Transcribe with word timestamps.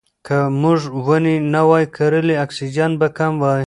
که 0.27 0.37
موږ 0.61 0.79
ونې 1.07 1.35
نه 1.53 1.61
وای 1.69 1.85
کرلې 1.95 2.35
اکسیجن 2.45 2.91
به 2.99 3.07
کم 3.17 3.33
وای. 3.41 3.59